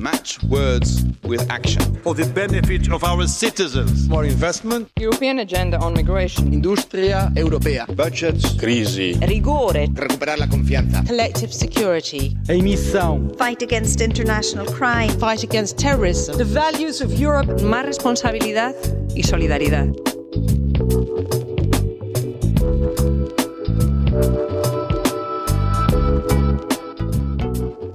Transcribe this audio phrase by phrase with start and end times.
[0.00, 1.82] match words with action.
[2.02, 4.08] For the benefit of our citizens.
[4.08, 4.88] More investment.
[4.98, 6.52] European agenda on migration.
[6.52, 7.86] Industria europea.
[7.94, 8.54] Budgets.
[8.56, 9.14] Crisi.
[9.20, 9.88] Rigore.
[9.94, 11.02] Recuperar la confianza.
[11.06, 12.36] Collective security.
[12.48, 13.36] Emissão.
[13.38, 15.10] Fight against international crime.
[15.18, 16.36] Fight against terrorism.
[16.36, 17.48] The values of Europe.
[17.62, 18.74] Más responsabilidad
[19.14, 19.88] y solidaridad.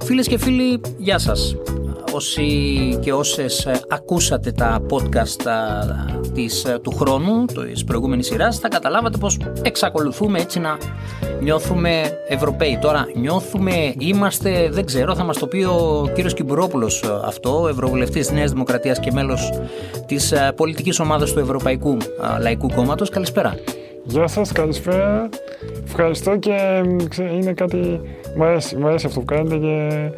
[0.03, 1.55] Φίλες και φίλοι, γεια σας.
[2.16, 5.48] Όσοι και όσες ακούσατε τα podcast
[6.34, 10.77] της, του χρόνου, της προηγούμενης σειράς, θα καταλάβατε πως εξακολουθούμε έτσι να
[11.41, 12.79] νιώθουμε Ευρωπαίοι.
[12.80, 18.37] Τώρα νιώθουμε, είμαστε, δεν ξέρω, θα μας το πει ο κύριος Κυμπουρόπουλος αυτό, Ευρωβουλευτής της
[18.37, 19.53] Νέας Δημοκρατίας και μέλος
[20.06, 21.97] της πολιτικής ομάδας του Ευρωπαϊκού
[22.41, 23.11] Λαϊκού Κόμματος.
[23.11, 23.55] Καλησπέρα.
[24.05, 25.28] Γεια σας, καλησπέρα.
[25.84, 26.83] Ευχαριστώ και
[27.33, 28.01] είναι κάτι,
[28.37, 30.11] μου αρέσει, μου αρέσει αυτό που κάνετε και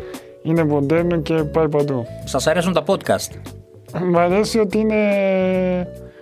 [0.48, 2.06] είναι μοντέρνο και πάει παντού.
[2.24, 3.30] Σας αρέσουν τα podcast?
[4.04, 4.98] Μ' αρέσει ότι είναι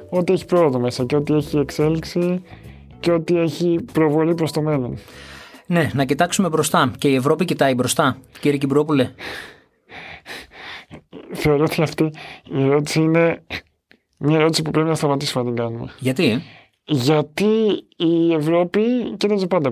[0.09, 2.43] ότι έχει πρόοδο μέσα και ότι έχει εξέλιξη
[3.01, 4.99] και ότι έχει προβολή προς το μέλλον.
[5.67, 6.93] Ναι, να κοιτάξουμε μπροστά.
[6.99, 9.11] Και η Ευρώπη κοιτάει μπροστά, κύριε Κυμπρόπουλε.
[11.33, 12.11] Θεωρώ ότι αυτή
[12.45, 13.45] η ερώτηση είναι
[14.19, 15.93] μια ερώτηση που πρέπει να σταματήσουμε να την κάνουμε.
[15.99, 16.43] Γιατί;
[16.85, 17.47] Γιατί
[17.97, 18.81] η Ευρώπη
[19.17, 19.71] κοίταζε πάντα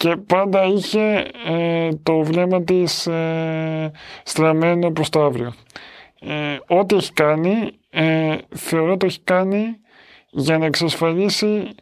[0.00, 3.90] Και πάντα είχε ε, το βλέμμα της ε,
[4.22, 5.54] στραμμένο προς το αύριο.
[6.20, 9.76] Ε, ό,τι έχει κάνει, ε, θεωρώ το έχει κάνει
[10.30, 11.74] για να εξασφαλίσει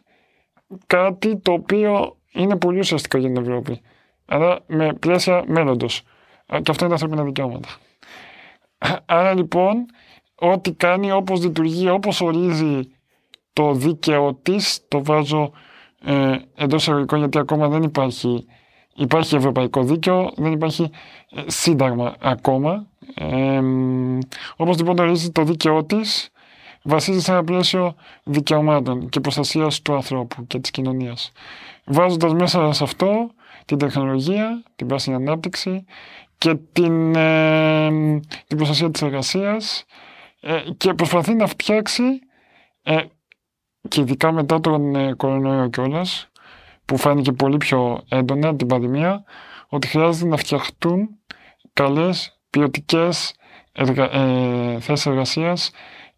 [0.87, 3.81] κάτι το οποίο είναι πολύ ουσιαστικό για την Ευρώπη.
[4.25, 6.01] Άρα με πλαίσια μέλλοντος.
[6.45, 7.69] Και αυτό είναι τα ανθρώπινα δικαιώματα.
[9.05, 9.85] Άρα λοιπόν,
[10.35, 12.79] ό,τι κάνει, όπως λειτουργεί, όπως ορίζει
[13.53, 15.51] το δίκαιο της, το βάζω
[16.03, 18.45] ε, εντός εισαγωγικών γιατί ακόμα δεν υπάρχει,
[18.95, 20.89] υπάρχει ευρωπαϊκό δίκαιο, δεν υπάρχει
[21.31, 22.87] ε, σύνταγμα ακόμα.
[23.15, 23.61] Ε,
[24.55, 26.29] όπως λοιπόν ορίζει το δίκαιό της,
[26.83, 31.31] βασίζεται σε ένα πλαίσιο δικαιωμάτων και προστασίας του ανθρώπου και της κοινωνίας.
[31.85, 33.31] Βάζοντας μέσα σε αυτό
[33.65, 35.85] την τεχνολογία, την πράσινη ανάπτυξη
[36.37, 37.89] και την, ε,
[38.47, 39.85] την προστασία της εργασίας
[40.41, 42.03] ε, και προσπαθεί να φτιάξει
[42.83, 43.01] ε,
[43.89, 46.27] και ειδικά μετά τον ε, κορονοϊό κιόλας,
[46.85, 49.23] που φάνηκε πολύ πιο έντονα την πανδημία,
[49.67, 51.09] ότι χρειάζεται να φτιαχτούν
[51.73, 53.33] καλές ποιοτικές
[53.71, 54.13] εργα...
[54.13, 55.71] ε, θέσεις εργασίας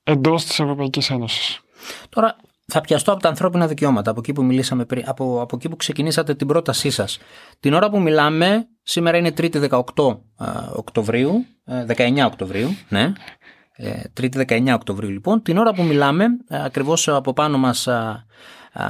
[0.03, 1.59] εντός της Ευρωπαϊκής Ένωσης.
[2.09, 5.69] Τώρα, θα πιαστώ από τα ανθρώπινα δικαιώματα, από εκεί που μιλήσαμε πριν, από, από εκεί
[5.69, 7.19] που ξεκινήσατε την πρότασή σας.
[7.59, 9.81] Την ώρα που μιλάμε, σήμερα είναι 3η 18
[10.75, 11.45] Οκτωβρίου,
[11.87, 13.13] 19 ε, Οκτωβρίου, ναι.
[14.19, 17.87] 3η ε, 19 Οκτωβρίου λοιπόν, την ώρα που μιλάμε, ε, ακριβώς από πάνω μας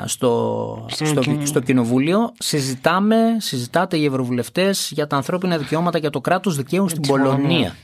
[0.05, 6.55] στο, στο, στο, κοινοβούλιο συζητάμε, συζητάτε οι ευρωβουλευτές για τα ανθρώπινα δικαιώματα για το κράτος
[6.55, 7.75] δικαίου στην Πολωνία.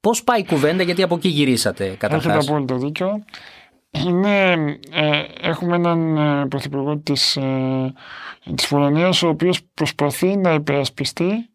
[0.00, 3.24] Πώς πάει η κουβέντα, γιατί από εκεί γυρίσατε καταρχάς; Έχετε απόλυτο δίκιο.
[3.90, 4.52] Είναι,
[4.90, 7.92] ε, έχουμε έναν ε, πρωθυπουργό της, ε,
[8.54, 11.50] της Πολωνίας ο οποίος προσπαθεί να υπερασπιστεί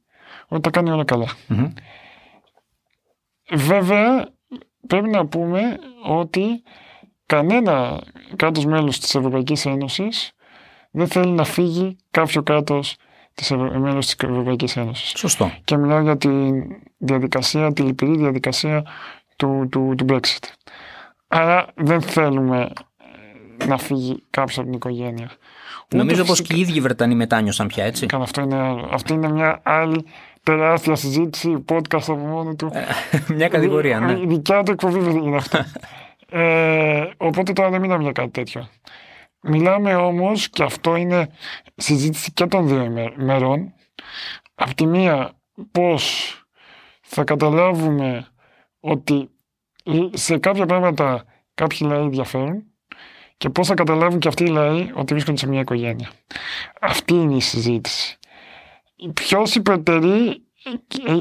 [0.48, 1.06] ότι τα κάνει όλα
[3.54, 4.30] Βέβαια,
[4.88, 6.64] πρέπει να πούμε ότι
[7.26, 8.02] κανένα
[8.36, 10.32] κράτος μέλος της Ευρωπαϊκής Ένωσης
[10.92, 12.96] δεν θέλει να φύγει κάποιο κράτος
[13.34, 13.80] της Ευρω...
[13.80, 15.14] μέλος της Ευρωπαϊκής Ένωσης.
[15.16, 15.52] Σωστό.
[15.64, 16.30] Και μιλάω για τη
[16.98, 18.84] διαδικασία, τη λυπηρή διαδικασία
[19.36, 20.44] του, του, του Brexit.
[21.28, 22.70] Άρα δεν θέλουμε
[23.62, 25.32] ε, να φύγει κάποιος από την οικογένεια.
[25.96, 28.06] Νομίζω πως και οι ίδιοι Βρετανοί μετάνιωσαν πια, έτσι.
[28.06, 30.06] Καλά, αυτό είναι, αυτό είναι μια άλλη
[30.44, 32.72] τεράστια συζήτηση, podcast από μόνο του.
[32.74, 32.86] Ε,
[33.34, 34.12] μια κατηγορία, ναι.
[34.12, 35.58] Η δικιά του εκπομπή είναι αυτή.
[36.40, 38.68] ε, οπότε τώρα δεν μιλάμε για κάτι τέτοιο.
[39.42, 41.30] Μιλάμε όμως, και αυτό είναι
[41.76, 43.74] συζήτηση και των δύο μερών,
[44.56, 45.32] από τη μία
[45.72, 46.36] πώς
[47.02, 48.28] θα καταλάβουμε
[48.80, 49.30] ότι
[50.14, 51.24] σε κάποια πράγματα
[51.54, 52.64] κάποιοι λαοί διαφέρουν
[53.38, 56.10] και πώς θα καταλάβουν και αυτοί οι λαοί ότι βρίσκονται σε μια οικογένεια.
[56.82, 58.20] Αυτή είναι η συζήτηση
[59.14, 60.44] πιο υπερτερεί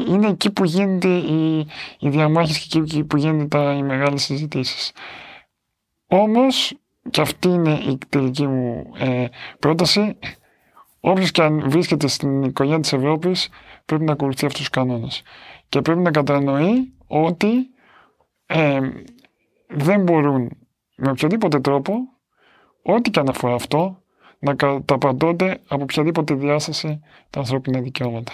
[0.08, 1.58] είναι εκεί που γίνεται οι,
[1.98, 4.92] οι διαμάχες και εκεί που γίνονται τα, οι μεγάλες συζητήσεις.
[6.06, 6.78] Όμως,
[7.10, 9.26] και αυτή είναι η τελική μου ε,
[9.58, 10.18] πρόταση,
[11.00, 13.48] όποιος και αν βρίσκεται στην οικογένεια της Ευρώπης
[13.84, 15.22] πρέπει να ακολουθεί αυτούς τους κανόνες.
[15.68, 17.70] Και πρέπει να κατανοεί ότι
[18.46, 18.80] ε,
[19.68, 20.50] δεν μπορούν
[20.96, 21.94] με οποιοδήποτε τρόπο,
[22.82, 23.99] ό,τι και αν αφορά αυτό,
[24.40, 27.00] να καταπαντώνται από οποιαδήποτε διάσταση
[27.30, 28.32] τα ανθρώπινα δικαιώματα.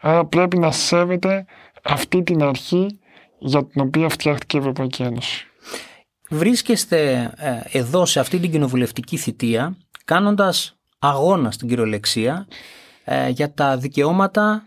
[0.00, 1.44] Άρα πρέπει να σέβεται
[1.82, 2.98] αυτή την αρχή
[3.38, 5.46] για την οποία φτιάχτηκε η Ευρωπαϊκή Ένωση.
[6.30, 12.46] Βρίσκεστε ε, εδώ σε αυτή την κοινοβουλευτική θητεία κάνοντας αγώνα στην κυριολεξία
[13.04, 14.66] ε, για τα δικαιώματα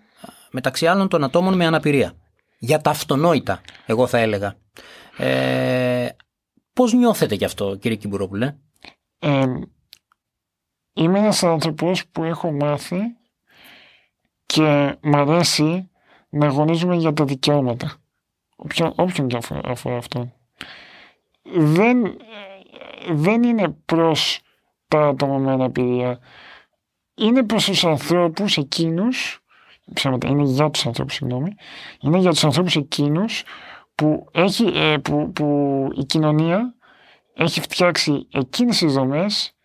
[0.52, 2.14] μεταξύ άλλων των ατόμων με αναπηρία.
[2.60, 4.56] Για τα αυτονόητα, εγώ θα έλεγα.
[5.18, 6.08] Ε,
[6.74, 8.56] πώς νιώθετε γι' αυτό, κύριε Κιμπουρόπουλε;
[9.20, 9.44] Ε,
[10.94, 13.02] είμαι ένας άνθρωπος που έχω μάθει
[14.46, 15.90] και μ' αρέσει
[16.30, 17.94] να αγωνίζουμε για τα δικαιώματα.
[18.56, 20.32] Όποιον, όποιον και αφορά, αφορά αυτό.
[21.54, 22.14] Δεν, ε,
[23.10, 24.40] δεν είναι προς
[24.88, 26.20] τα άτομα με αναπηρία.
[27.16, 29.44] Είναι προς τους ανθρώπους εκείνους
[29.94, 31.56] ψέματα, είναι για τους ανθρώπους, συγγνώμη,
[32.02, 33.44] είναι για τους ανθρώπους εκείνους
[33.96, 36.76] που, έχει, ε, που, που η κοινωνία
[37.34, 39.59] έχει φτιάξει εκείνες τις δομές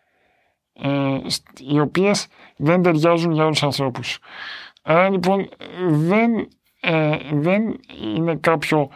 [0.83, 2.27] ε, σ- οι οποίες
[2.57, 4.19] δεν ταιριάζουν για όλους τους ανθρώπους.
[4.83, 5.49] Άρα λοιπόν
[5.89, 6.49] δεν,
[6.81, 7.81] ε, δεν
[8.17, 8.89] είναι κάποιο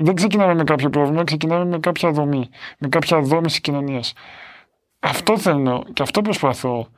[0.00, 2.48] δεν ξεκινάμε με κάποιο πρόβλημα, ξεκινάμε με κάποια δομή,
[2.78, 4.12] με κάποια δόμηση κοινωνίας.
[5.00, 6.88] Αυτό θέλω και αυτό προσπαθώ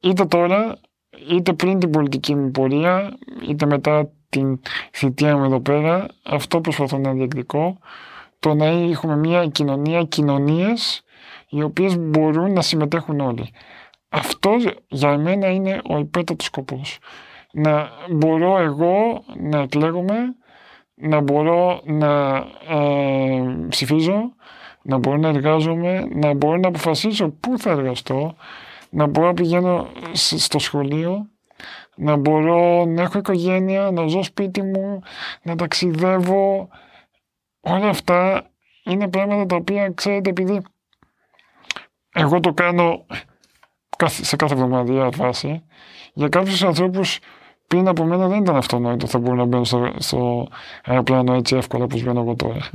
[0.00, 0.76] είτε τώρα,
[1.30, 3.16] είτε πριν την πολιτική μου πορεία,
[3.48, 4.60] είτε μετά την
[4.92, 7.78] θητεία μου εδώ πέρα, αυτό προσπαθώ να διεκδικώ,
[8.38, 11.02] το να έχουμε μια κοινωνία, κοινωνίες,
[11.54, 13.50] οι οποίες μπορούν να συμμετέχουν όλοι.
[14.08, 16.98] Αυτός για μένα είναι ο υπέτατος σκοπός.
[17.52, 20.16] Να μπορώ εγώ να εκλέγομαι,
[20.94, 22.36] να μπορώ να
[22.68, 24.32] ε, ψηφίζω,
[24.82, 28.34] να μπορώ να εργάζομαι, να μπορώ να αποφασίσω πού θα εργαστώ,
[28.90, 31.28] να μπορώ να πηγαίνω σ- στο σχολείο,
[31.96, 35.02] να μπορώ να έχω οικογένεια, να ζω σπίτι μου,
[35.42, 36.68] να ταξιδεύω.
[37.60, 38.42] Όλα αυτά
[38.84, 40.62] είναι πράγματα τα οποία, ξέρετε, επειδή
[42.14, 43.06] εγώ το κάνω
[43.96, 45.62] κάθε- σε κάθε εβδομαδιαία βάση,
[46.14, 47.18] για κάποιους ανθρώπους
[47.66, 50.48] πριν από μένα δεν ήταν αυτονόητο θα μπορούν να μπαίνουν στο, στο
[50.84, 52.68] αεροπλάνο έτσι εύκολα όπως μπαίνω εγώ τώρα.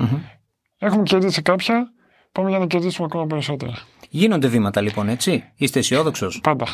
[0.77, 1.91] Έχουμε κερδίσει κάποια,
[2.31, 3.73] πάμε για να κερδίσουμε ακόμα περισσότερα.
[4.09, 6.65] Γίνονται βήματα λοιπόν, έτσι; Είστε αισιόδοξος; Πάντα.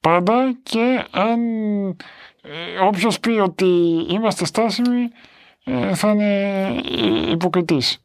[0.00, 1.40] Πάντα και αν
[2.42, 3.66] ε, όποιος πει ότι
[4.10, 5.08] είμαστε στάσιμοι
[5.64, 6.66] ε, θα είναι
[7.26, 8.02] ε, υποκριτής.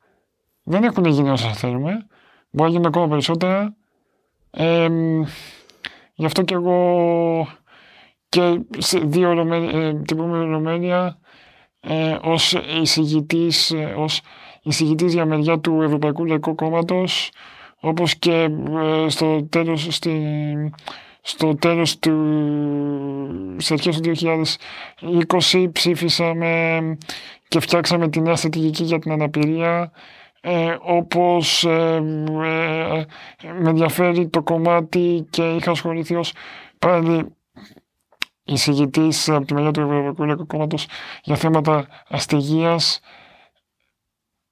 [0.63, 2.07] Δεν έχουν γίνει όσα θέλουμε.
[2.49, 3.75] Μπορεί να γίνουν ακόμα περισσότερα.
[4.51, 5.23] Ε, μ,
[6.13, 7.47] γι' αυτό και εγώ
[8.29, 11.19] και σε δύο ολομέλ- ε, την προηγούμενη ολομέλεια
[11.79, 14.21] ε, ως εισηγητής, ε, ως
[14.61, 17.31] εισηγητής για μεριά του Ευρωπαϊκού Λαϊκού Κόμματος
[17.79, 18.49] όπως και
[18.81, 20.21] ε, στο τέλος στη,
[21.21, 22.15] στο τέλος του
[23.57, 24.11] στις αρχές του
[25.51, 26.81] 2020 ψήφισαμε
[27.47, 29.91] και φτιάξαμε τη νέα στρατηγική για την αναπηρία
[30.41, 33.05] ε, όπως ε, ε,
[33.59, 36.33] με ενδιαφέρει το κομμάτι και είχα ασχοληθεί ως
[36.79, 37.35] πάλι
[38.43, 40.87] εισηγητής από τη μεριά του Ευρωπαϊκού Λαϊκού Κόμματος
[41.23, 42.99] για θέματα αστεγίας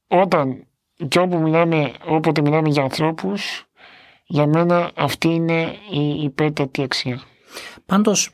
[0.08, 0.68] όταν
[1.08, 3.66] και όπου μιλάμε, όποτε μιλάμε για ανθρώπους
[4.26, 7.22] για μένα αυτή είναι η υπέρτατη αξία.
[7.86, 8.30] Πάντως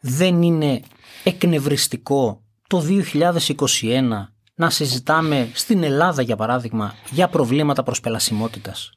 [0.00, 0.82] δεν είναι
[1.24, 2.82] εκνευριστικό το
[3.12, 8.92] 2021 να συζητάμε στην Ελλάδα για παράδειγμα για προβλήματα προσπελασιμότητας.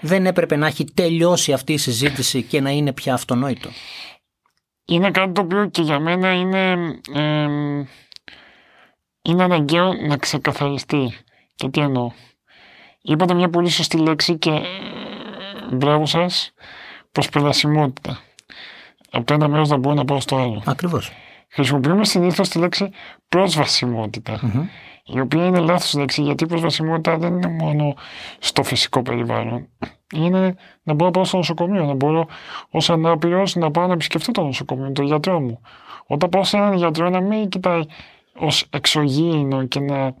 [0.00, 3.68] Δεν έπρεπε να έχει τελειώσει αυτή η συζήτηση και να είναι πια αυτονόητο.
[4.84, 6.70] Είναι κάτι το οποίο και για μένα είναι,
[7.14, 7.84] εμ,
[9.22, 11.16] είναι αναγκαίο να ξεκαθαριστεί.
[11.54, 12.10] Και τι εννοώ.
[13.02, 14.62] Είπατε μια πολύ σωστή λέξη και ε,
[15.72, 16.52] μπράβο σας,
[17.12, 18.20] προσπελασιμότητα.
[19.10, 20.62] Από το ένα μέρος να μπορώ να πάω στο άλλο.
[20.66, 21.12] Ακριβώς.
[21.48, 22.90] Χρησιμοποιούμε συνήθως τη λέξη
[23.28, 24.40] προσβασιμότητα,
[25.14, 27.94] η οποία είναι λάθος λέξη γιατί η προσβασιμότητα δεν είναι μόνο
[28.38, 29.68] στο φυσικό περιβάλλον.
[30.14, 32.26] Είναι να μπορώ να πάω στο νοσοκομείο, να μπορώ
[32.70, 35.60] ως ανάπηρος να πάω να επισκεφτώ το νοσοκομείο, τον γιατρό μου.
[36.06, 37.82] Όταν πάω σε έναν γιατρό να μην κοιτάει
[38.38, 40.14] ως εξωγήινο και να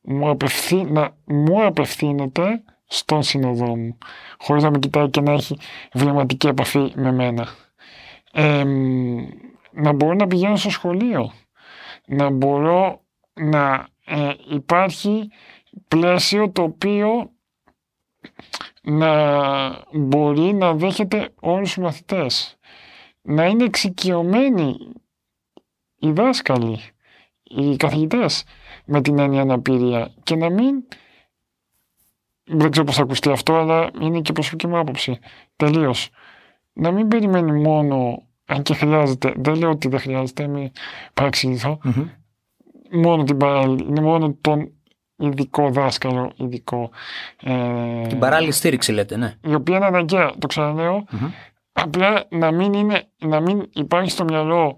[0.00, 3.98] μου, απευθύ, να μου απευθύνεται στον σύνοδό μου,
[4.38, 5.58] χωρίς να με κοιτάει και να έχει
[5.92, 7.48] βλεμματική επαφή με μένα.
[8.32, 8.64] Ε,
[9.70, 11.32] να μπορώ να πηγαίνω στο σχολείο,
[12.06, 13.00] να μπορώ
[13.34, 15.30] να ε, υπάρχει
[15.88, 17.32] πλαίσιο το οποίο
[18.82, 19.12] να
[19.92, 22.58] μπορεί να δέχεται όλους τους μαθητές.
[23.22, 24.76] Να είναι εξοικειωμένοι
[25.96, 26.80] οι δάσκαλοι,
[27.42, 28.44] οι καθηγητές
[28.84, 30.84] με την έννοια αναπηρία και να μην
[32.46, 35.18] δεν ξέρω πώς θα ακουστεί αυτό αλλά είναι και προσωπική μου άποψη
[35.56, 36.10] τελείως
[36.72, 40.70] να μην περιμένει μόνο αν και χρειάζεται, δεν λέω ότι δεν χρειάζεται, μην
[41.14, 41.78] παραξηγηθώ,
[42.96, 44.72] μόνο την παράλληλη, είναι μόνο τον
[45.16, 46.90] ειδικό δάσκαλο, ειδικό.
[47.42, 49.34] Ε, Την παράλληλη στήριξη λέτε, ναι.
[49.46, 51.04] η οποία είναι αναγκαία, το ξαναλέω,
[51.72, 54.76] απλά να μην, είναι, να μην υπάρχει στο μυαλό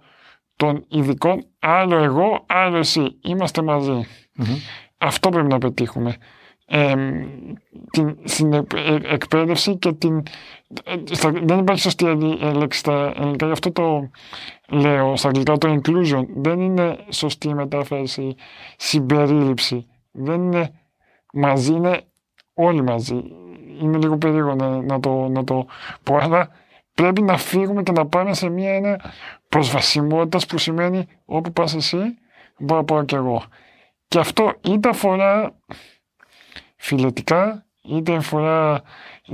[0.56, 3.18] των ειδικών άλλο εγώ, άλλο εσύ.
[3.24, 4.06] Είμαστε μαζί.
[4.98, 6.16] Αυτό πρέπει να πετύχουμε.
[6.66, 6.94] Ε,
[7.90, 10.22] την, στην εκ- ε, εκπαίδευση και την.
[10.84, 14.10] ε, στα- δεν υπάρχει σωστή ε, λέξη στα ελληνικά, γι' αυτό το
[14.68, 16.24] λέω στα αγγλικά το inclusion.
[16.36, 18.34] Δεν είναι σωστή η μετάφραση
[18.76, 19.86] συμπερίληψη.
[20.12, 20.70] Δεν είναι
[21.32, 22.02] μαζί, είναι
[22.54, 23.22] όλοι μαζί.
[23.80, 25.66] Είναι λίγο περίεργο να, να, το, να το
[26.02, 26.48] πω, αλλά
[26.94, 29.00] πρέπει να φύγουμε και να πάμε σε μια ένα
[29.48, 31.98] προσβασιμότητας που σημαίνει όπου πας εσύ,
[32.58, 33.42] μπορώ να πάω κι εγώ.
[34.08, 35.54] Και αυτό είτε αφορά
[36.76, 38.82] φιλετικά, είτε αφορά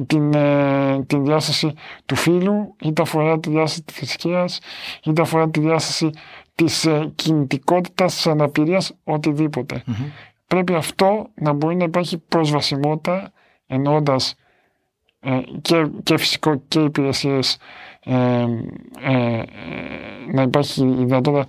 [0.06, 1.74] την, ε, την διάσταση
[2.06, 4.60] του φίλου, είτε αφορά τη διάσταση της θρησκείας,
[5.04, 6.10] είτε αφορά τη διάσταση
[6.54, 9.82] της ε, κινητικότητας, της αναπηρίας, οτιδήποτε.
[10.46, 13.32] Πρέπει αυτό να μπορεί να υπάρχει προσβασιμότητα,
[13.66, 14.34] εννοώντας
[15.20, 17.58] ε, και, και φυσικό και υπηρεσίες
[18.04, 18.46] ε,
[19.00, 19.44] ε, ε,
[20.32, 21.46] να υπάρχει η δυνατότητα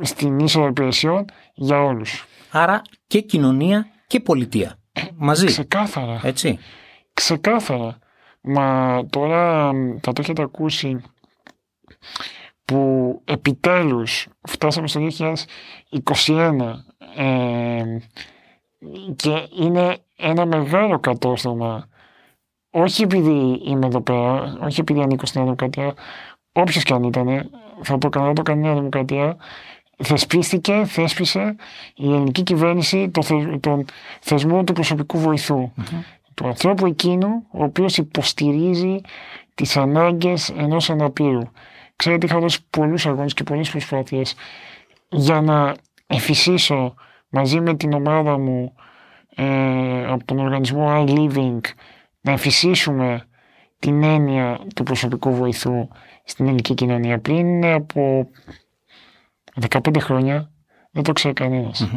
[0.00, 2.26] στην είσοδο υπηρεσιών για όλους.
[2.50, 4.79] Άρα και κοινωνία και πολιτεία.
[5.22, 5.46] Μαζί.
[5.46, 6.20] Ξεκάθαρα.
[6.22, 6.58] Έτσι.
[7.12, 7.98] Ξεκάθαρα.
[8.40, 11.02] Μα τώρα μ, θα το έχετε ακούσει
[12.64, 16.74] που επιτέλους φτάσαμε στο 2021
[17.16, 17.82] ε,
[19.16, 21.88] και είναι ένα μεγάλο κατόρθωμα
[22.70, 25.94] όχι επειδή είμαι εδώ πέρα, όχι επειδή ανήκω στην Δημοκρατία,
[26.52, 27.50] όποιος και αν ήταν,
[27.82, 29.36] θα το έκανα, θα το έκανε η Νέα Δημοκρατία,
[30.02, 31.56] θεσπίστηκε, θέσπισε
[31.94, 33.84] η ελληνική κυβέρνηση το θε, τον
[34.20, 35.72] θεσμό του προσωπικού βοηθού.
[36.34, 39.00] Του ανθρώπου εκείνου, ο οποίος υποστηρίζει
[39.54, 41.42] τις ανάγκες ενός αναπήρου.
[41.96, 44.34] Ξέρετε, είχα δώσει πολλούς αγώνες και πολλές προσπάθειες
[45.08, 45.74] για να
[46.06, 46.94] εφησίσω
[47.28, 48.74] μαζί με την ομάδα μου
[49.34, 51.60] ε, από τον οργανισμό iLiving
[52.20, 53.24] να εφησίσουμε
[53.78, 55.88] την έννοια του προσωπικού βοηθού
[56.24, 57.18] στην ελληνική κοινωνία.
[57.18, 58.28] Πριν από
[59.68, 60.50] 15 χρόνια
[60.90, 61.88] δεν το ξέρει κανένας.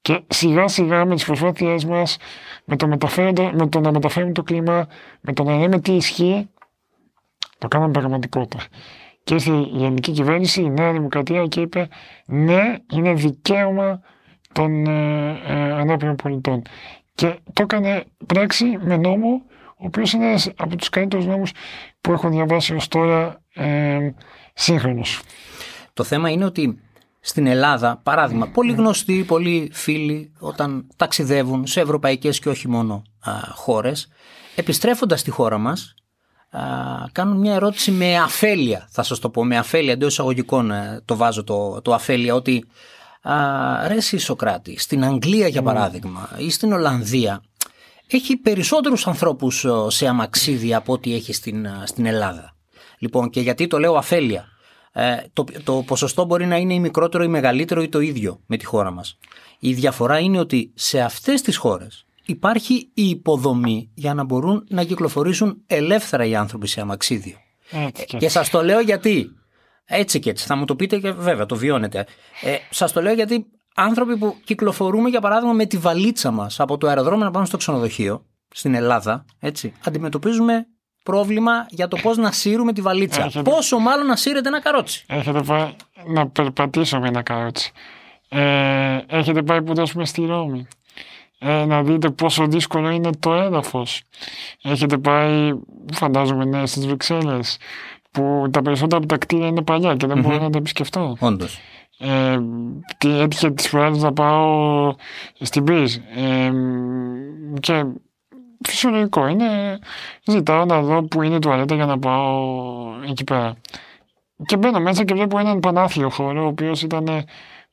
[0.00, 2.16] Και σιγά σιγά με τις προσπάθειές μας,
[2.64, 4.86] με το, μεταφέροντα- με το να μεταφέρουμε το κλίμα,
[5.20, 6.48] με το να λέμε τι ισχύει,
[7.58, 8.64] το κάναμε πραγματικότητα.
[9.24, 11.88] Και ήρθε η ελληνική κυβέρνηση, η Νέα Δημοκρατία και είπε
[12.26, 14.00] ναι, είναι δικαίωμα
[14.52, 16.62] των ε, ε, ανάπηρων πολιτών.
[17.14, 21.52] Και το έκανε πράξη με νόμο, ο οποίος είναι ένας από τους καλύτερους νόμους
[22.00, 23.98] που έχω διαβάσει ως τώρα ε,
[24.54, 25.20] σύγχρονος.
[25.98, 26.80] Το θέμα είναι ότι
[27.20, 33.32] στην Ελλάδα, παράδειγμα, πολύ γνωστοί, πολλοί φίλοι όταν ταξιδεύουν σε ευρωπαϊκές και όχι μόνο α,
[33.54, 34.08] χώρες,
[34.54, 35.94] επιστρέφοντας στη χώρα μας,
[36.50, 36.60] α,
[37.12, 41.16] κάνουν μια ερώτηση με αφέλεια, θα σας το πω, με αφέλεια, εντός εισαγωγικών ε, το
[41.16, 42.64] βάζω το, το αφέλεια, ότι
[43.22, 43.34] α,
[43.88, 47.42] ρε εσύ Σοκράτη, στην Αγγλία για παράδειγμα ή στην Ολλανδία,
[48.06, 52.56] έχει περισσότερους ανθρώπους ε, σε αμαξίδια από ό,τι έχει στην, ε, στην Ελλάδα.
[52.98, 54.48] Λοιπόν, και γιατί το λέω αφέλεια;
[54.92, 58.56] Ε, το, το ποσοστό μπορεί να είναι ή μικρότερο ή μεγαλύτερο ή το ίδιο με
[58.56, 59.18] τη χώρα μας.
[59.58, 64.84] Η διαφορά είναι ότι σε αυτές τις χώρες υπάρχει η υποδομή για να μπορούν να
[64.84, 67.36] κυκλοφορήσουν ελεύθερα οι άνθρωποι σε αμαξίδιο.
[67.70, 69.30] Έτσι και Και σας το λέω γιατί.
[69.84, 70.46] Έτσι και έτσι.
[70.46, 72.06] Θα μου το πείτε και βέβαια το βιώνετε.
[72.42, 76.78] Ε, σας το λέω γιατί άνθρωποι που κυκλοφορούμε για παράδειγμα με τη βαλίτσα μας από
[76.78, 80.66] το αεροδρόμιο να πάμε στο ξενοδοχείο στην Ελλάδα, έτσι, αντιμετωπίζουμε
[81.08, 83.24] πρόβλημα για το πώς να σύρουμε τη βαλίτσα.
[83.24, 85.04] Έχετε- Πόσο μάλλον να σύρετε ένα καρότσι.
[85.08, 85.68] Έχετε πάει
[86.06, 87.72] να περπατήσω με ένα καρότσι.
[88.28, 90.66] Ε, έχετε πάει που πούμε στη Ρώμη;
[91.38, 94.02] Ε, να δείτε πόσο δύσκολο είναι το έδαφος.
[94.62, 95.52] Έχετε πάει,
[95.92, 97.58] φαντάζομαι, ναι, στις Βρυξέλλες,
[98.10, 101.16] που τα περισσότερα από τα κτίρια είναι παλιά και δεν μπορώ να τα επισκεφτώ.
[101.20, 101.58] Όντως.
[101.98, 102.38] Ε,
[102.98, 104.94] τι έτυχε τις φορές να πάω
[105.40, 105.94] στην Πρίζ.
[105.96, 106.50] Ε,
[107.60, 107.84] και
[108.66, 109.78] φυσιολογικό είναι,
[110.24, 112.54] ζητάω να δω που είναι η τουαλέτα για να πάω
[113.08, 113.56] εκεί πέρα.
[114.46, 117.24] Και μπαίνω μέσα και βλέπω έναν πανάθλιο χώρο, ο οποίος ήταν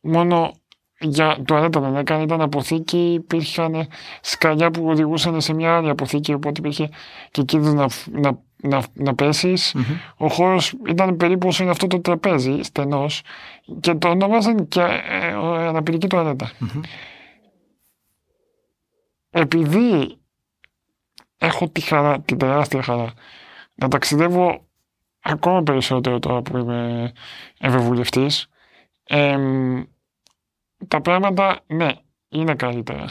[0.01, 0.51] μόνο
[0.99, 3.87] για τουαλέτα δεν έκανε, ήταν αποθήκη, υπήρχαν
[4.21, 6.89] σκαλιά που οδηγούσαν σε μια άλλη αποθήκη, οπότε υπήρχε
[7.31, 9.75] και κίνδυνος να, να, να, να πεσεις
[10.17, 13.21] Ο χώρος ήταν περίπου όσο είναι αυτό το τραπέζι, στενός,
[13.79, 16.51] και το ονομάζαν και ε, ε, αναπηρική τουαλέτα.
[19.29, 20.17] Επειδή
[21.37, 23.13] έχω τη χαρά, την τεράστια χαρά,
[23.75, 24.65] να ταξιδεύω
[25.19, 27.11] ακόμα περισσότερο τώρα που είμαι
[27.59, 28.47] ευρωβουλευτής,
[29.03, 29.83] εμ,
[30.87, 31.91] τα πράγματα, ναι,
[32.29, 33.05] είναι καλύτερα.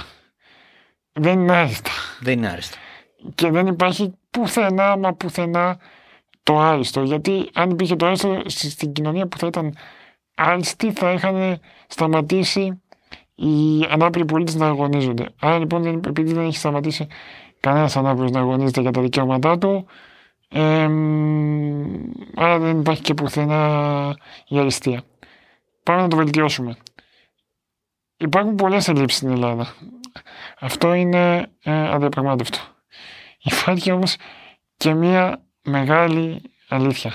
[1.12, 1.90] Δεν είναι άριστα.
[2.20, 2.76] Δεν είναι άριστο.
[3.34, 5.78] Και δεν υπάρχει πουθενά, μα πουθενά
[6.42, 7.02] το άριστο.
[7.02, 9.76] Γιατί αν υπήρχε το άριστο στη- στην κοινωνία που θα ήταν
[10.34, 12.82] άριστη, θα είχαν σταματήσει
[13.34, 15.28] οι ανάπηροι πολίτες να αγωνίζονται.
[15.40, 17.06] Άρα λοιπόν, δεν- επειδή δεν έχει σταματήσει
[17.64, 19.86] κανένας ανάπηρο να αγωνίζεται για τα δικαιώματά του,
[20.48, 21.94] εμ,
[22.34, 24.16] άρα δεν υπάρχει και πουθενά
[24.48, 25.02] η αριστεία.
[25.82, 26.76] Πάμε να το βελτιώσουμε.
[28.16, 29.74] Υπάρχουν πολλές ελλείψεις στην Ελλάδα.
[30.58, 32.58] Αυτό είναι ε, αδιαπραγμάτευτο.
[33.42, 34.16] Υπάρχει όμως
[34.76, 37.14] και μία μεγάλη αλήθεια.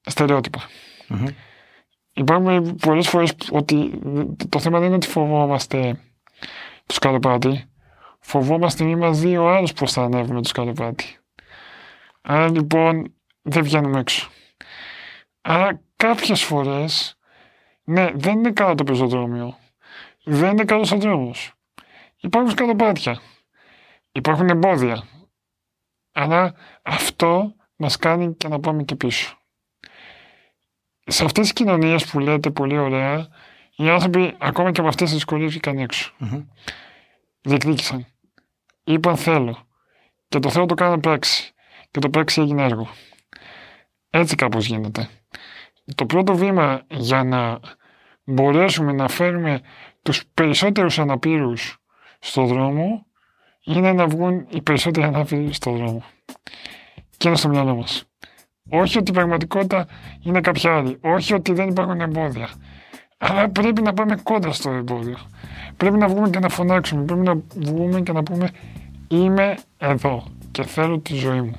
[0.00, 0.60] Στερεότυπα.
[1.08, 1.26] Μμμ.
[2.14, 3.98] Υπάρχουν πολλές φορές ότι
[4.48, 6.00] το θέμα δεν είναι ότι φοβόμαστε
[6.86, 7.68] τους σκαλοπάτι.
[8.18, 11.18] Φοβόμαστε μη μας δει ο άλλος πώς θα ανέβουμε του σκαλοπάτι.
[12.20, 14.30] Άρα λοιπόν δεν βγαίνουμε έξω.
[15.40, 17.18] Άρα κάποιες φορές,
[17.84, 19.58] ναι, δεν είναι καλά το πεζοδρόμιο.
[20.24, 21.52] Δεν είναι καλός ο δρόμος.
[22.20, 23.20] Υπάρχουν σκαλοπάτια.
[24.12, 25.02] Υπάρχουν εμπόδια.
[26.12, 29.38] Αλλά αυτό μας κάνει και να πάμε και πίσω.
[31.06, 33.28] Σε αυτές τις κοινωνίες που λέτε πολύ ωραία,
[33.76, 36.12] οι άνθρωποι ακόμα και από αυτές τις δυσκολίες βγήκαν έξω.
[36.18, 36.44] Μμμ.
[37.48, 38.06] Διεκδίκησαν.
[38.84, 39.66] Είπαν θέλω.
[40.28, 41.52] Και το θέλω το κάνανε πράξη.
[41.90, 42.88] Και το πράξη έγινε έργο.
[44.10, 45.08] Έτσι κάπως γίνεται.
[45.94, 47.60] Το πρώτο βήμα για να
[48.24, 49.60] μπορέσουμε να φέρουμε
[50.02, 51.78] τους περισσότερους αναπήρους
[52.18, 53.06] στο δρόμο
[53.64, 56.04] είναι να βγουν οι περισσότεροι ανάπηροι στο δρόμο.
[57.16, 58.04] Και είναι στο μυαλό μας.
[58.70, 59.88] Όχι ότι η πραγματικότητα
[60.22, 60.98] είναι κάποια άλλη.
[61.00, 62.48] Όχι ότι δεν υπάρχουν εμπόδια.
[63.18, 65.16] Αλλά πρέπει να πάμε κόντρα στο εμπόδιο.
[65.76, 67.02] Πρέπει να βγούμε και να φωνάξουμε.
[67.02, 68.50] Πρέπει να βγούμε και να πούμε
[69.08, 71.54] είμαι εδώ και θέλω τη ζωή μου.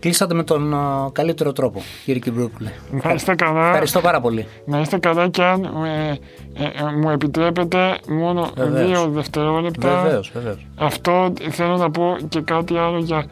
[0.00, 2.72] Κλείσατε με τον α, καλύτερο τρόπο, κύριε Κιμπρούκλε.
[3.04, 3.66] Να είστε καλά.
[3.66, 4.46] Ευχαριστώ πάρα πολύ.
[4.64, 6.18] Να είστε καλά και αν ε,
[6.54, 8.86] ε, ε, μου επιτρέπετε μόνο Βεβαίως.
[8.86, 10.02] δύο δευτερόλεπτα.
[10.02, 10.66] Βεβαίως, βεβαίως.
[10.74, 13.26] Αυτό θέλω να πω και κάτι άλλο για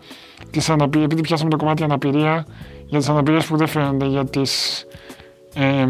[0.50, 2.46] τις αναπηρίες, επειδή πιάσαμε το κομμάτι αναπηρία,
[2.86, 4.84] για τις αναπηρίες που δεν φαίνονται, για τις
[5.54, 5.88] ε, ε, ε,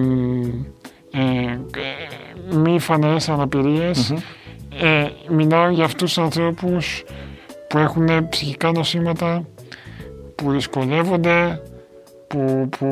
[2.50, 4.14] μη φανερές αναπηρίες.
[4.80, 7.04] Ε, μιλάω για αυτούς τους ανθρώπους
[7.68, 9.44] που έχουν ψυχικά νοσήματα,
[10.34, 11.62] που δυσκολεύονται,
[12.26, 12.88] που, που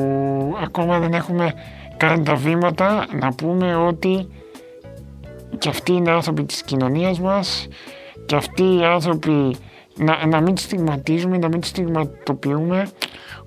[0.63, 1.53] ακόμα δεν έχουμε
[1.97, 4.27] κάνει τα βήματα, να πούμε ότι
[5.57, 7.67] και αυτοί είναι άνθρωποι της κοινωνίας μας
[8.25, 9.55] και αυτοί οι άνθρωποι
[9.95, 12.89] να, να μην τους στιγματίζουμε, να μην τους στιγματοποιούμε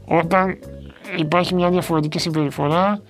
[0.04, 0.58] όταν
[1.16, 3.02] υπάρχει μια διαφορετική συμπεριφορά,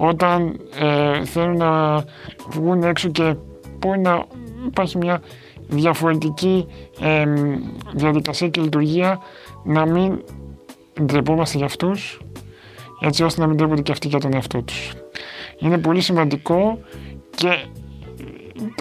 [0.00, 2.04] όταν ε, θέλουν να
[2.50, 3.34] βγουν έξω και
[3.78, 4.24] μπορεί να
[4.66, 5.20] υπάρχει μια
[5.68, 6.66] διαφορετική
[7.00, 7.24] ε,
[7.94, 9.18] διαδικασία και λειτουργία,
[9.64, 10.22] να μην
[11.02, 12.20] ντρεπόμαστε για αυτούς,
[13.00, 14.92] έτσι ώστε να μην ντρέπονται και αυτοί για τον εαυτό τους.
[15.58, 16.78] Είναι πολύ σημαντικό
[17.36, 17.48] και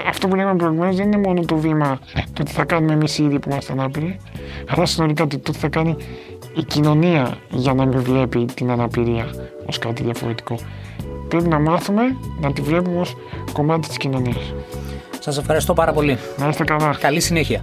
[0.07, 1.99] αυτό που λέγαμε προηγουμένως δεν είναι μόνο το βήμα
[2.33, 4.19] το τι θα κάνουμε εμείς οι ίδιοι που είμαστε ανάπηροι,
[4.67, 5.95] αλλά συνολικά το τι θα κάνει
[6.55, 9.25] η κοινωνία για να μην βλέπει την αναπηρία
[9.65, 10.55] ως κάτι διαφορετικό.
[11.27, 13.15] Πρέπει να μάθουμε να τη βλέπουμε ως
[13.53, 14.53] κομμάτι της κοινωνίας.
[15.19, 16.17] Σας ευχαριστώ πάρα πολύ.
[16.37, 16.97] Να είστε καλά.
[16.99, 17.59] Καλή συνέχεια.